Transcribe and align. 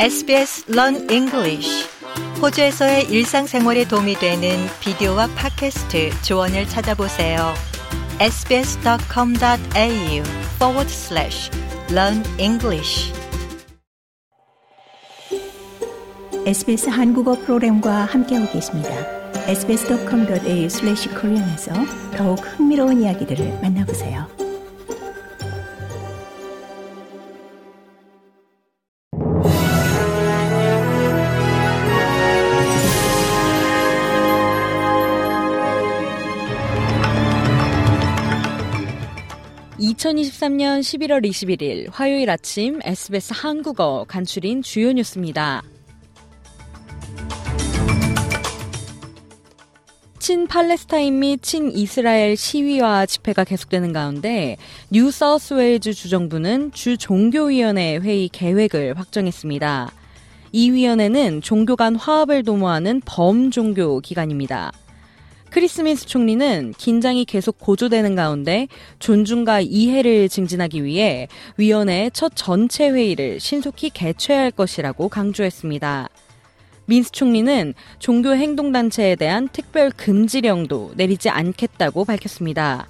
SBS 0.00 0.70
Learn 0.70 1.10
English 1.10 1.84
호주에서의 2.40 3.10
일상생활에 3.10 3.88
도움이 3.88 4.14
되는 4.14 4.56
비디오와 4.78 5.26
팟캐스트 5.34 6.22
조언을 6.22 6.68
찾아보세요. 6.68 7.52
sbs.com.au 8.20 9.42
forward 10.54 10.88
slash 10.88 11.50
learn 11.90 12.22
English 12.38 13.12
SBS 16.46 16.90
한국어 16.90 17.32
프로그램과 17.32 18.04
함께하고 18.04 18.52
계십니다. 18.52 18.90
sbs.com.au 19.48 20.64
slash 20.66 21.08
korean에서 21.08 21.72
더욱 22.16 22.38
흥미로운 22.38 23.02
이야기들을 23.02 23.58
만나보세요. 23.62 24.37
(2023년 39.98 40.78
11월 40.78 41.28
21일) 41.28 41.88
화요일 41.90 42.30
아침 42.30 42.78
SBS 42.84 43.32
한국어 43.34 44.04
간추린 44.06 44.62
주요 44.62 44.92
뉴스입니다. 44.92 45.62
친 50.20 50.46
팔레스타인 50.46 51.18
및 51.18 51.42
친 51.42 51.72
이스라엘 51.72 52.36
시위와 52.36 53.06
집회가 53.06 53.42
계속되는 53.42 53.92
가운데 53.92 54.56
뉴 54.88 55.10
사우스웨일즈 55.10 55.94
주정부는 55.94 56.70
주 56.70 56.96
종교위원회 56.96 57.96
회의 57.96 58.28
계획을 58.28 58.96
확정했습니다. 58.96 59.90
이 60.52 60.70
위원회는 60.70 61.42
종교 61.42 61.74
간 61.74 61.96
화합을 61.96 62.44
도모하는 62.44 63.02
범종교 63.04 64.00
기관입니다. 64.00 64.70
크리스미스 65.50 66.06
총리는 66.06 66.74
긴장이 66.76 67.24
계속 67.24 67.58
고조되는 67.58 68.14
가운데 68.14 68.68
존중과 68.98 69.60
이해를 69.60 70.28
증진하기 70.28 70.84
위해 70.84 71.28
위원회의 71.56 72.10
첫 72.12 72.32
전체 72.34 72.90
회의를 72.90 73.40
신속히 73.40 73.90
개최할 73.90 74.50
것이라고 74.50 75.08
강조했습니다. 75.08 76.08
민스 76.84 77.12
총리는 77.12 77.74
종교 77.98 78.34
행동단체에 78.34 79.16
대한 79.16 79.48
특별 79.52 79.90
금지령도 79.90 80.92
내리지 80.96 81.28
않겠다고 81.28 82.04
밝혔습니다. 82.04 82.86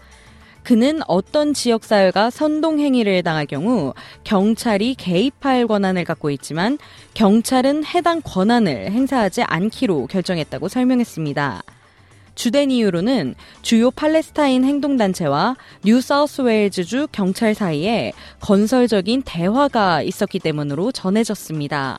그는 0.62 1.00
어떤 1.06 1.54
지역사회가 1.54 2.30
선동행위를 2.30 3.22
당할 3.22 3.46
경우 3.46 3.94
경찰이 4.24 4.96
개입할 4.96 5.66
권한을 5.66 6.04
갖고 6.04 6.30
있지만 6.30 6.78
경찰은 7.14 7.84
해당 7.86 8.20
권한을 8.22 8.90
행사하지 8.90 9.44
않기로 9.44 10.08
결정했다고 10.08 10.68
설명했습니다. 10.68 11.62
주된 12.38 12.70
이유로는 12.70 13.34
주요 13.62 13.90
팔레스타인 13.90 14.62
행동단체와 14.62 15.56
뉴 15.84 16.00
사우스웨일즈주 16.00 17.08
경찰 17.10 17.52
사이에 17.52 18.12
건설적인 18.38 19.22
대화가 19.24 20.02
있었기 20.02 20.38
때문으로 20.38 20.92
전해졌습니다. 20.92 21.98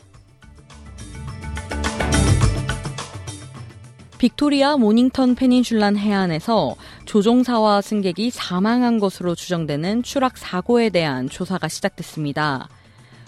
빅토리아 4.18 4.78
모닝턴 4.78 5.36
페닌슐라 5.36 5.98
해안에서 5.98 6.76
조종사와 7.04 7.82
승객이 7.82 8.30
사망한 8.30 9.00
것으로 9.00 9.36
추정되는 9.36 10.04
추락 10.04 10.38
사고에 10.38 10.90
대한 10.90 11.28
조사가 11.28 11.68
시작됐습니다. 11.68 12.70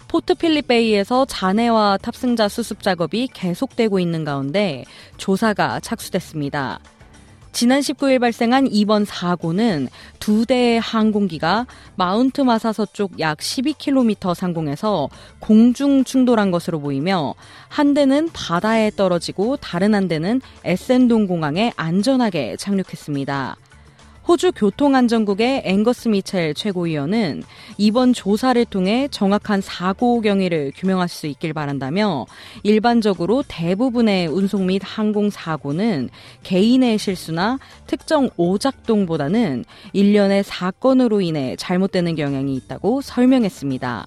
포트 0.08 0.34
필립베이에서 0.36 1.26
잔해와 1.26 1.98
탑승자 2.02 2.48
수습 2.48 2.82
작업이 2.82 3.28
계속되고 3.34 4.00
있는 4.00 4.24
가운데 4.24 4.86
조사가 5.18 5.82
착수됐습니다. 5.82 6.80
지난 7.52 7.82
19일 7.82 8.20
발생한 8.20 8.68
이번 8.72 9.04
사고는 9.04 9.90
두 10.20 10.46
대의 10.46 10.80
항공기가 10.80 11.68
마운트 11.96 12.42
마사 12.42 12.72
서쪽 12.72 13.20
약 13.20 13.40
12km 13.40 14.34
상공에서 14.34 15.10
공중 15.40 16.04
충돌한 16.04 16.52
것으로 16.52 16.80
보이며 16.80 17.36
한 17.68 17.94
대는 17.94 18.30
바다에 18.32 18.90
떨어지고 18.92 19.58
다른 19.58 19.94
한 19.94 20.08
대는 20.08 20.42
에센동 20.64 21.28
공항에 21.28 21.74
안전하게 21.76 22.56
착륙했습니다. 22.58 23.58
호주 24.28 24.52
교통안전국의 24.56 25.64
앵거스 25.66 26.10
미첼 26.10 26.54
최고위원은 26.54 27.42
이번 27.78 28.14
조사를 28.14 28.64
통해 28.66 29.08
정확한 29.10 29.62
사고 29.62 30.22
경위를 30.22 30.72
규명할 30.76 31.10
수 31.10 31.26
있길 31.26 31.54
바란다며 31.54 32.28
일반적으로 32.62 33.44
대부분의 33.48 34.28
운송 34.28 34.68
및 34.68 34.84
항공 34.86 35.32
사고는 35.32 36.10
개인의 36.44 37.00
실수나 37.00 37.58
특정 37.88 38.30
오작동보다는 38.38 39.66
일련의 39.94 40.44
사건으로 40.44 41.22
인해 41.22 41.56
잘못되는 41.58 42.16
경향이 42.16 42.56
있다고 42.56 43.02
설명했습니다. 43.02 44.06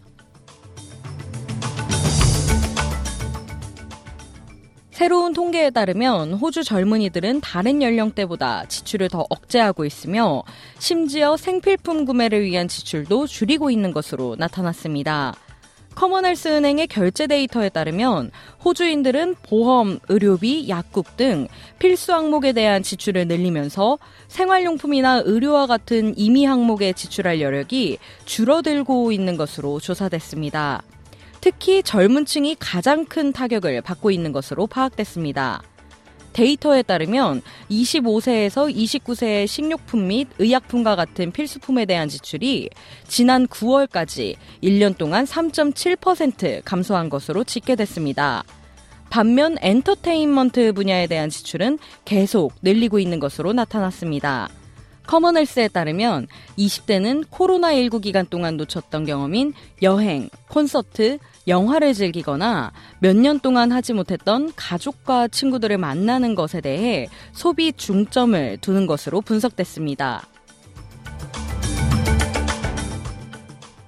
새로운 4.94 5.32
통계에 5.32 5.70
따르면 5.70 6.34
호주 6.34 6.62
젊은이들은 6.62 7.40
다른 7.40 7.82
연령대보다 7.82 8.66
지출을 8.66 9.08
더 9.08 9.26
억제하고 9.28 9.84
있으며 9.84 10.44
심지어 10.78 11.36
생필품 11.36 12.04
구매를 12.04 12.44
위한 12.44 12.68
지출도 12.68 13.26
줄이고 13.26 13.72
있는 13.72 13.92
것으로 13.92 14.36
나타났습니다. 14.38 15.34
커먼헬스 15.96 16.46
은행의 16.46 16.86
결제 16.86 17.26
데이터에 17.26 17.70
따르면 17.70 18.30
호주인들은 18.64 19.34
보험, 19.42 19.98
의료비, 20.08 20.68
약국 20.68 21.16
등 21.16 21.48
필수 21.80 22.12
항목에 22.12 22.52
대한 22.52 22.84
지출을 22.84 23.26
늘리면서 23.26 23.98
생활용품이나 24.28 25.22
의료와 25.24 25.66
같은 25.66 26.16
임의 26.16 26.44
항목에 26.44 26.92
지출할 26.92 27.40
여력이 27.40 27.98
줄어들고 28.26 29.10
있는 29.10 29.36
것으로 29.36 29.80
조사됐습니다. 29.80 30.82
특히 31.44 31.82
젊은 31.82 32.24
층이 32.24 32.56
가장 32.58 33.04
큰 33.04 33.30
타격을 33.30 33.82
받고 33.82 34.10
있는 34.10 34.32
것으로 34.32 34.66
파악됐습니다. 34.66 35.62
데이터에 36.32 36.80
따르면 36.80 37.42
25세에서 37.70 38.74
29세의 38.74 39.46
식료품 39.46 40.08
및 40.08 40.28
의약품과 40.38 40.96
같은 40.96 41.32
필수품에 41.32 41.84
대한 41.84 42.08
지출이 42.08 42.70
지난 43.06 43.46
9월까지 43.46 44.36
1년 44.62 44.96
동안 44.96 45.26
3.7% 45.26 46.62
감소한 46.64 47.10
것으로 47.10 47.44
집계됐습니다. 47.44 48.42
반면 49.10 49.58
엔터테인먼트 49.60 50.72
분야에 50.72 51.06
대한 51.08 51.28
지출은 51.28 51.78
계속 52.06 52.54
늘리고 52.62 52.98
있는 52.98 53.20
것으로 53.20 53.52
나타났습니다. 53.52 54.48
커먼헬스에 55.06 55.68
따르면 55.68 56.26
20대는 56.56 57.26
코로나19 57.26 58.00
기간 58.00 58.24
동안 58.24 58.56
놓쳤던 58.56 59.04
경험인 59.04 59.52
여행, 59.82 60.30
콘서트, 60.48 61.18
영화를 61.46 61.94
즐기거나 61.94 62.72
몇 63.00 63.14
년 63.16 63.38
동안 63.40 63.70
하지 63.72 63.92
못했던 63.92 64.52
가족과 64.56 65.28
친구들을 65.28 65.78
만나는 65.78 66.34
것에 66.34 66.60
대해 66.60 67.08
소비 67.32 67.72
중점을 67.72 68.58
두는 68.60 68.86
것으로 68.86 69.20
분석됐습니다. 69.20 70.26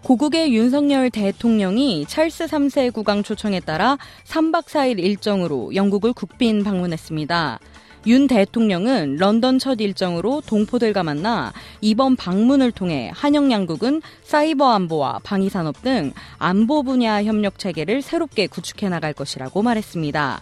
고국의 0.03 0.55
윤석열 0.55 1.11
대통령이 1.11 2.07
찰스 2.07 2.47
3세 2.47 2.93
국왕 2.93 3.25
초청에 3.25 3.59
따라 3.59 3.99
3박 4.25 4.67
4일 4.67 5.01
일정으로 5.01 5.75
영국을 5.75 6.13
국빈 6.13 6.63
방문했습니다. 6.63 7.59
윤 8.07 8.29
대통령은 8.29 9.17
런던 9.17 9.59
첫 9.59 9.81
일정으로 9.81 10.41
동포들과 10.47 11.03
만나 11.03 11.53
이번 11.81 12.15
방문을 12.15 12.71
통해 12.71 13.11
한영 13.13 13.51
양국은 13.51 14.01
사이버 14.23 14.71
안보와 14.71 15.21
방위 15.25 15.49
산업 15.49 15.83
등 15.83 16.13
안보 16.39 16.85
분야 16.85 17.25
협력 17.25 17.59
체계를 17.59 18.03
새롭게 18.03 18.47
구축해 18.47 18.89
나갈 18.89 19.13
것이라고 19.13 19.61
말했습니다. 19.63 20.41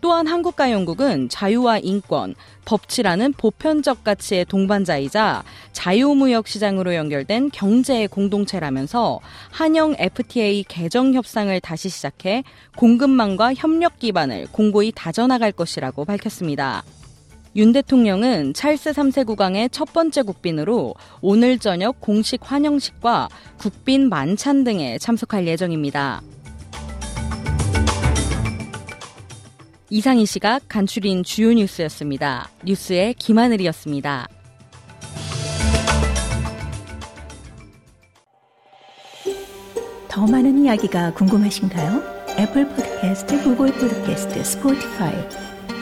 또한 0.00 0.26
한국과 0.26 0.70
영국은 0.70 1.28
자유와 1.28 1.78
인권, 1.78 2.34
법치라는 2.66 3.32
보편적 3.32 4.04
가치의 4.04 4.44
동반자이자 4.44 5.42
자유무역 5.72 6.46
시장으로 6.46 6.94
연결된 6.94 7.50
경제 7.52 8.06
공동체라면서 8.06 9.18
한영 9.50 9.96
FTA 9.98 10.64
개정 10.68 11.14
협상을 11.14 11.58
다시 11.60 11.88
시작해 11.88 12.44
공급망과 12.76 13.54
협력 13.54 13.98
기반을 13.98 14.48
공고히 14.52 14.92
다져나갈 14.94 15.52
것이라고 15.52 16.04
밝혔습니다. 16.04 16.84
윤 17.58 17.72
대통령은 17.72 18.54
찰스 18.54 18.92
3세 18.92 19.26
국왕의 19.26 19.70
첫 19.70 19.92
번째 19.92 20.22
국빈으로 20.22 20.94
오늘 21.20 21.58
저녁 21.58 22.00
공식 22.00 22.40
환영식과 22.44 23.28
국빈 23.56 24.08
만찬 24.08 24.62
등에 24.62 24.96
참석할 24.98 25.44
예정입니다. 25.48 26.22
이상 29.90 30.18
이 30.18 30.24
시각 30.24 30.68
간추린 30.68 31.24
주요 31.24 31.52
뉴스였습니다. 31.52 32.48
뉴스의 32.64 33.14
김하늘이었습니다. 33.14 34.28
더 40.06 40.26
많은 40.28 40.64
이야기가 40.64 41.12
궁금하신가요? 41.14 42.02
Apple 42.38 42.68
Podcast, 42.68 43.42
Google 43.42 43.72
Podcast, 43.72 44.44
Spotify 44.44 45.57